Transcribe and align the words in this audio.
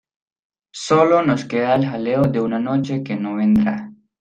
Sólo 0.73 1.21
nos 1.21 1.45
queda 1.45 1.75
el 1.75 1.85
jaleo 1.85 2.23
de 2.23 2.41
una 2.41 2.57
noche 2.57 3.03
que 3.03 3.15
no 3.15 3.35
vendrá. 3.35 3.91